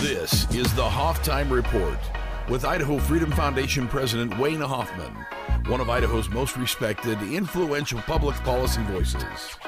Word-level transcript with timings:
This 0.00 0.50
is 0.54 0.72
the 0.74 0.88
Hoftime 0.88 1.50
Report 1.50 1.98
with 2.48 2.64
Idaho 2.64 2.98
Freedom 2.98 3.30
Foundation 3.32 3.86
President 3.86 4.36
Wayne 4.38 4.62
Hoffman, 4.62 5.14
one 5.66 5.82
of 5.82 5.90
Idaho's 5.90 6.30
most 6.30 6.56
respected, 6.56 7.20
influential 7.20 8.00
public 8.00 8.34
policy 8.36 8.80
voices. 8.84 9.58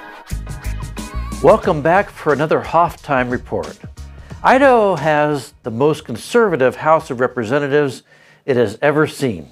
Welcome 1.42 1.82
back 1.82 2.08
for 2.08 2.32
another 2.32 2.62
Hoftime 2.62 3.30
Report. 3.30 3.79
Idaho 4.42 4.95
has 4.95 5.53
the 5.64 5.71
most 5.71 6.06
conservative 6.06 6.76
House 6.76 7.10
of 7.10 7.21
Representatives 7.21 8.03
it 8.46 8.56
has 8.56 8.78
ever 8.80 9.06
seen. 9.06 9.51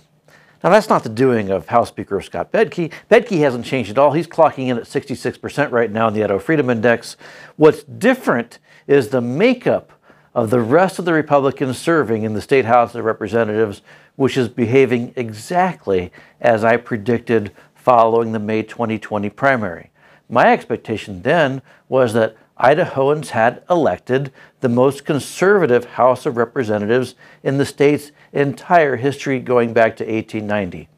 Now, 0.64 0.70
that's 0.70 0.88
not 0.88 1.02
the 1.02 1.10
doing 1.10 1.50
of 1.50 1.68
House 1.68 1.88
Speaker 1.88 2.22
Scott 2.22 2.52
Bedke. 2.52 2.90
Bedke 3.10 3.38
hasn't 3.40 3.66
changed 3.66 3.90
at 3.90 3.98
all. 3.98 4.12
He's 4.12 4.26
clocking 4.26 4.68
in 4.68 4.78
at 4.78 4.84
66% 4.84 5.72
right 5.72 5.92
now 5.92 6.08
in 6.08 6.14
the 6.14 6.24
Idaho 6.24 6.38
Freedom 6.38 6.70
Index. 6.70 7.18
What's 7.56 7.82
different 7.82 8.58
is 8.86 9.08
the 9.08 9.20
makeup 9.20 9.92
of 10.34 10.50
the 10.50 10.60
rest 10.60 10.98
of 10.98 11.04
the 11.04 11.12
Republicans 11.12 11.78
serving 11.78 12.22
in 12.22 12.34
the 12.34 12.40
State 12.40 12.64
House 12.64 12.94
of 12.94 13.04
Representatives, 13.04 13.82
which 14.16 14.36
is 14.36 14.48
behaving 14.48 15.12
exactly 15.16 16.12
as 16.40 16.62
I 16.62 16.76
predicted 16.76 17.52
following 17.74 18.32
the 18.32 18.38
May 18.38 18.62
2020 18.62 19.28
primary. 19.30 19.90
My 20.28 20.52
expectation 20.52 21.22
then 21.22 21.62
was 21.88 22.12
that 22.12 22.36
Idahoans 22.58 23.30
had 23.30 23.62
elected 23.70 24.32
the 24.60 24.68
most 24.68 25.04
conservative 25.04 25.86
House 25.86 26.26
of 26.26 26.36
Representatives 26.36 27.14
in 27.42 27.58
the 27.58 27.64
state's 27.64 28.12
entire 28.32 28.96
history 28.96 29.40
going 29.40 29.72
back 29.72 29.96
to 29.96 30.04
1890. 30.04 30.88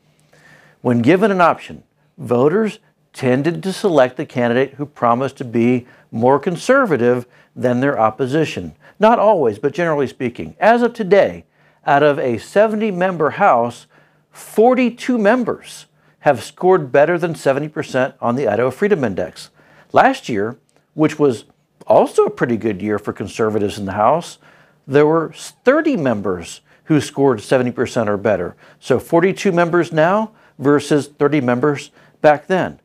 When 0.81 1.01
given 1.01 1.31
an 1.31 1.41
option, 1.41 1.85
voters 2.19 2.81
tended 3.13 3.63
to 3.63 3.73
select 3.73 4.17
the 4.17 4.27
candidate 4.27 4.75
who 4.75 4.87
promised 4.87 5.37
to 5.37 5.45
be 5.45 5.87
more 6.11 6.39
conservative 6.39 7.27
than 7.55 7.81
their 7.81 7.99
opposition. 7.99 8.75
Not 8.99 9.19
always, 9.19 9.59
but 9.59 9.75
generally 9.75 10.07
speaking. 10.07 10.57
As 10.59 10.83
of 10.83 10.95
today, 10.95 11.45
out 11.87 12.03
of 12.03 12.19
a 12.19 12.39
70 12.39 12.91
member 12.91 13.31
House, 13.31 13.87
42 14.31 15.19
members 15.19 15.87
have 16.21 16.43
scored 16.43 16.93
better 16.93 17.19
than 17.19 17.35
70% 17.35 18.15
on 18.21 18.37
the 18.37 18.47
Idaho 18.47 18.71
Freedom 18.71 19.05
Index. 19.05 19.51
Last 19.93 20.29
year, 20.29 20.57
which 20.95 21.19
was 21.19 21.45
also 21.87 22.25
a 22.25 22.31
pretty 22.31 22.57
good 22.57 22.81
year 22.81 22.99
for 22.99 23.13
conservatives 23.13 23.79
in 23.79 23.87
the 23.87 23.93
House, 23.93 24.39
there 24.87 25.07
were 25.07 25.33
30 25.35 25.97
members 25.97 26.61
who 26.85 27.01
scored 27.01 27.39
70% 27.39 28.09
or 28.09 28.17
better. 28.17 28.57
So 28.79 28.99
42 28.99 29.53
members 29.53 29.93
now 29.93 30.33
versus 30.59 31.09
30 31.09 31.41
members 31.41 31.91
back 32.21 32.47
then. 32.47 32.81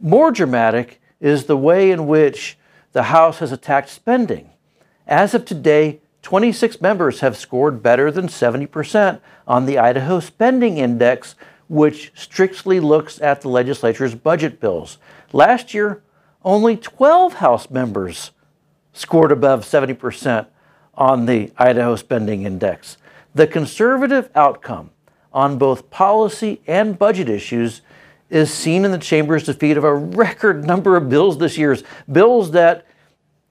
More 0.00 0.32
dramatic 0.32 1.00
is 1.20 1.44
the 1.44 1.56
way 1.56 1.90
in 1.90 2.06
which 2.06 2.56
the 2.92 3.04
House 3.04 3.40
has 3.40 3.52
attacked 3.52 3.90
spending. 3.90 4.50
As 5.06 5.34
of 5.34 5.44
today, 5.44 6.00
26 6.22 6.80
members 6.80 7.20
have 7.20 7.36
scored 7.36 7.82
better 7.82 8.10
than 8.10 8.26
70% 8.26 9.20
on 9.46 9.66
the 9.66 9.78
Idaho 9.78 10.20
Spending 10.20 10.78
Index, 10.78 11.34
which 11.68 12.12
strictly 12.14 12.80
looks 12.80 13.20
at 13.20 13.42
the 13.42 13.48
legislature's 13.48 14.14
budget 14.14 14.58
bills. 14.58 14.96
Last 15.32 15.74
year, 15.74 16.02
only 16.44 16.76
12 16.76 17.34
House 17.34 17.70
members 17.70 18.30
scored 18.92 19.32
above 19.32 19.64
70% 19.64 20.46
on 20.94 21.26
the 21.26 21.52
Idaho 21.58 21.94
Spending 21.96 22.44
Index. 22.44 22.96
The 23.34 23.46
conservative 23.46 24.30
outcome 24.34 24.90
on 25.32 25.58
both 25.58 25.90
policy 25.90 26.60
and 26.66 26.98
budget 26.98 27.28
issues 27.28 27.82
is 28.30 28.52
seen 28.52 28.84
in 28.84 28.92
the 28.92 28.98
chamber's 28.98 29.44
defeat 29.44 29.76
of 29.76 29.84
a 29.84 29.94
record 29.94 30.64
number 30.64 30.96
of 30.96 31.08
bills 31.08 31.38
this 31.38 31.58
year, 31.58 31.76
bills 32.10 32.52
that 32.52 32.86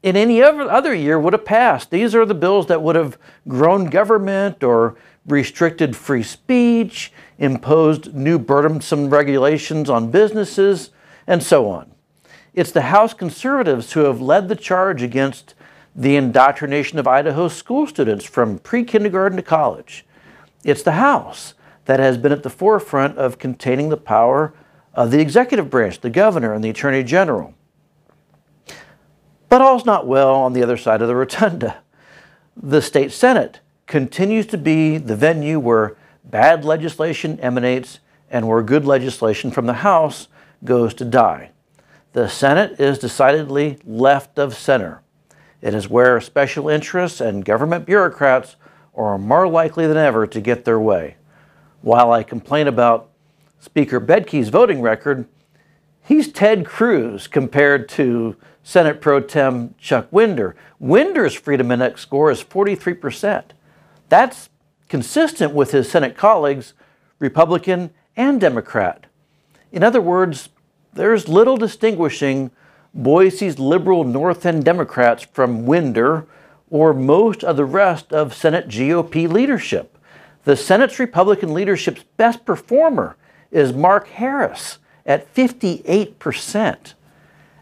in 0.02 0.16
any 0.16 0.42
other 0.42 0.94
year 0.94 1.20
would 1.20 1.34
have 1.34 1.46
passed. 1.46 1.92
These 1.92 2.16
are 2.16 2.26
the 2.26 2.34
bills 2.34 2.68
that 2.68 2.82
would 2.82 2.96
have 2.96 3.18
grown 3.48 3.90
government 3.90 4.64
or 4.64 4.96
restricted 5.28 5.96
free 5.96 6.24
speech, 6.24 7.12
imposed 7.38 8.14
new 8.14 8.40
burdensome 8.40 9.10
regulations 9.10 9.90
on 9.90 10.12
businesses, 10.12 10.92
and 11.28 11.44
so 11.44 11.70
on. 11.70 11.92
It's 12.54 12.72
the 12.72 12.84
House 12.84 13.14
conservatives 13.14 13.94
who 13.94 14.02
have 14.02 14.22
led 14.22 14.48
the 14.48 14.56
charge 14.56 15.04
against 15.04 15.54
the 15.96 16.16
indoctrination 16.16 16.98
of 16.98 17.08
Idaho 17.08 17.48
school 17.50 17.86
students 17.86 18.24
from 18.24 18.60
pre 18.60 18.84
kindergarten 18.84 19.36
to 19.36 19.44
college. 19.44 20.06
It's 20.64 20.84
the 20.84 20.94
House 20.94 21.54
that 21.86 22.00
has 22.00 22.18
been 22.18 22.32
at 22.32 22.44
the 22.44 22.50
forefront 22.50 23.18
of 23.18 23.38
containing 23.38 23.90
the 23.90 23.98
power 23.98 24.54
of 24.94 25.12
the 25.12 25.20
executive 25.20 25.70
branch, 25.70 26.02
the 26.02 26.10
governor, 26.10 26.54
and 26.54 26.64
the 26.64 26.70
attorney 26.70 27.04
general. 27.04 27.54
But 29.48 29.62
all's 29.62 29.86
not 29.86 30.08
well 30.08 30.36
on 30.36 30.54
the 30.54 30.64
other 30.64 30.78
side 30.78 31.02
of 31.02 31.08
the 31.08 31.16
rotunda. 31.16 31.82
The 32.56 32.82
state 32.82 33.12
senate 33.12 33.62
continues 33.88 34.46
to 34.48 34.58
be 34.58 34.98
the 34.98 35.16
venue 35.16 35.60
where 35.60 35.96
bad 36.24 36.64
legislation 36.64 37.40
emanates 37.40 38.00
and 38.30 38.48
where 38.48 38.62
good 38.62 38.86
legislation 38.86 39.50
from 39.50 39.66
the 39.66 39.74
House 39.74 40.28
goes 40.64 40.94
to 40.96 41.06
die. 41.06 41.52
The 42.14 42.28
Senate 42.28 42.80
is 42.80 43.00
decidedly 43.00 43.80
left 43.86 44.38
of 44.38 44.56
center. 44.56 45.02
It 45.62 45.74
is 45.74 45.90
where 45.90 46.22
special 46.22 46.70
interests 46.70 47.22
and 47.22 47.46
government 47.46 47.86
bureaucrats 47.86 48.56
are 48.96 49.18
more 49.18 49.48
likely 49.48 49.88
than 49.88 49.98
ever 49.98 50.28
to 50.28 50.42
get 50.42 50.66
their 50.66 50.80
way. 50.80 51.18
While 51.82 52.12
I 52.12 52.24
complain 52.24 52.68
about 52.68 53.09
Speaker 53.60 54.00
Bedke's 54.00 54.50
voting 54.50 54.82
record, 54.82 55.28
he's 56.02 56.32
Ted 56.32 56.66
Cruz 56.66 57.28
compared 57.28 57.90
to 57.90 58.36
Senate 58.64 59.02
Pro 59.02 59.20
Tem 59.20 59.76
Chuck 59.78 60.08
Winder. 60.12 60.56
Winder's 60.80 61.34
Freedom 61.34 61.72
Index 61.72 62.02
score 62.02 62.32
is 62.32 62.44
43%. 62.44 63.44
That's 64.08 64.50
consistent 64.88 65.54
with 65.54 65.72
his 65.72 65.90
Senate 65.90 66.16
colleagues, 66.16 66.74
Republican 67.20 67.92
and 68.16 68.40
Democrat. 68.40 69.06
In 69.72 69.84
other 69.84 70.02
words, 70.02 70.50
there's 70.94 71.28
little 71.28 71.58
distinguishing 71.58 72.52
Boise's 72.94 73.60
liberal 73.60 74.04
North 74.04 74.46
End 74.46 74.64
Democrats 74.66 75.24
from 75.24 75.66
Winder 75.66 76.26
or 76.70 76.94
most 76.94 77.44
of 77.44 77.58
the 77.58 77.66
rest 77.66 78.12
of 78.14 78.34
Senate 78.34 78.68
GOP 78.68 79.32
leadership. 79.32 79.98
The 80.44 80.56
Senate's 80.56 80.98
Republican 80.98 81.54
leadership's 81.54 82.04
best 82.18 82.46
performer 82.46 83.16
is 83.52 83.74
Mark 83.74 84.08
Harris 84.10 84.78
at 85.06 85.34
58%. 85.34 86.94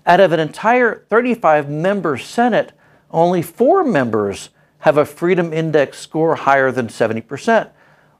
Out 0.05 0.19
of 0.19 0.31
an 0.31 0.39
entire 0.39 1.03
35 1.09 1.69
member 1.69 2.17
Senate, 2.17 2.71
only 3.11 3.41
four 3.41 3.83
members 3.83 4.49
have 4.79 4.97
a 4.97 5.05
Freedom 5.05 5.53
Index 5.53 5.99
score 5.99 6.35
higher 6.35 6.71
than 6.71 6.87
70%. 6.87 7.69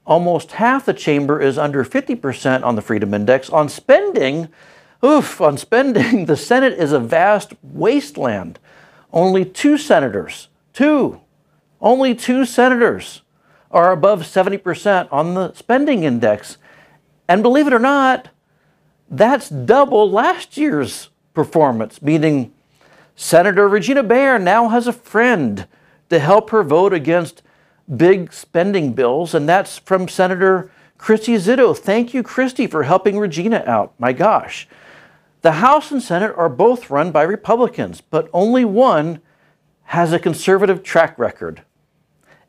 Almost 0.06 0.52
half 0.52 0.86
the 0.86 0.94
chamber 0.94 1.40
is 1.40 1.58
under 1.58 1.84
50% 1.84 2.62
on 2.62 2.76
the 2.76 2.82
Freedom 2.82 3.12
Index. 3.12 3.50
On 3.50 3.68
spending, 3.68 4.48
oof, 5.04 5.40
on 5.40 5.58
spending, 5.58 6.24
the 6.26 6.36
Senate 6.36 6.72
is 6.72 6.92
a 6.92 7.00
vast 7.00 7.52
wasteland. 7.62 8.58
Only 9.12 9.44
two 9.44 9.78
senators, 9.78 10.48
two, 10.72 11.20
only 11.80 12.14
two 12.14 12.44
senators 12.44 13.22
are 13.70 13.92
above 13.92 14.22
70% 14.22 15.08
on 15.12 15.34
the 15.34 15.52
spending 15.52 16.04
index. 16.04 16.56
And 17.28 17.42
believe 17.42 17.66
it 17.66 17.72
or 17.72 17.78
not, 17.78 18.30
that's 19.10 19.48
double 19.48 20.10
last 20.10 20.56
year's 20.56 21.10
performance, 21.34 22.00
meaning 22.00 22.52
Senator 23.14 23.68
Regina 23.68 24.02
Bayer 24.02 24.38
now 24.38 24.68
has 24.68 24.86
a 24.86 24.92
friend 24.92 25.66
to 26.08 26.18
help 26.18 26.50
her 26.50 26.62
vote 26.62 26.92
against 26.92 27.42
big 27.96 28.32
spending 28.32 28.92
bills, 28.92 29.34
and 29.34 29.48
that's 29.48 29.78
from 29.78 30.08
Senator 30.08 30.70
Christy 30.96 31.34
Zito. 31.34 31.76
Thank 31.76 32.12
you, 32.12 32.22
Christy, 32.22 32.66
for 32.66 32.82
helping 32.84 33.18
Regina 33.18 33.62
out. 33.66 33.94
My 33.98 34.12
gosh. 34.12 34.68
The 35.42 35.52
House 35.52 35.90
and 35.90 36.02
Senate 36.02 36.34
are 36.36 36.48
both 36.48 36.90
run 36.90 37.12
by 37.12 37.22
Republicans, 37.22 38.00
but 38.00 38.28
only 38.32 38.64
one 38.64 39.20
has 39.84 40.12
a 40.12 40.18
conservative 40.18 40.82
track 40.82 41.18
record, 41.18 41.62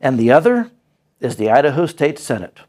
and 0.02 0.18
the 0.18 0.32
other 0.32 0.72
is 1.20 1.36
the 1.36 1.50
Idaho 1.50 1.86
State 1.86 2.18
Senate. 2.20 2.60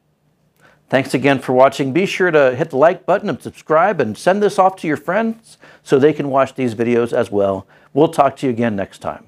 Thanks 0.91 1.15
again 1.15 1.39
for 1.39 1.53
watching. 1.53 1.93
Be 1.93 2.05
sure 2.05 2.33
to 2.33 2.57
hit 2.57 2.71
the 2.71 2.77
like 2.77 3.07
button 3.07 3.29
and 3.29 3.41
subscribe 3.41 4.01
and 4.01 4.19
send 4.19 4.43
this 4.43 4.59
off 4.59 4.75
to 4.77 4.89
your 4.89 4.97
friends 4.97 5.57
so 5.85 5.99
they 5.99 6.13
can 6.13 6.31
watch 6.31 6.57
these 6.57 6.75
videos 6.75 7.13
as 7.13 7.31
well. 7.31 7.67
We'll 7.95 8.09
talk 8.09 8.35
to 8.39 8.47
you 8.47 8.53
again 8.53 8.75
next 8.75 8.99
time. 8.99 9.27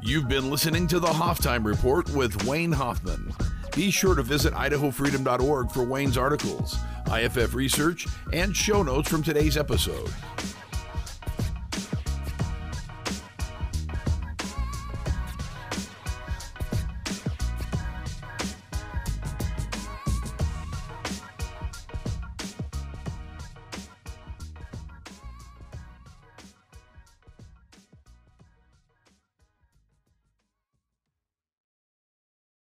You've 0.00 0.28
been 0.28 0.50
listening 0.50 0.86
to 0.88 1.00
the 1.00 1.08
Hoftime 1.08 1.64
Report 1.64 2.08
with 2.10 2.44
Wayne 2.44 2.72
Hoffman. 2.72 3.34
Be 3.74 3.90
sure 3.90 4.14
to 4.14 4.22
visit 4.22 4.54
idahofreedom.org 4.54 5.70
for 5.72 5.84
Wayne's 5.84 6.16
articles, 6.16 6.76
IFF 7.12 7.54
research, 7.54 8.06
and 8.32 8.54
show 8.54 8.84
notes 8.84 9.08
from 9.08 9.22
today's 9.22 9.56
episode. 9.56 10.10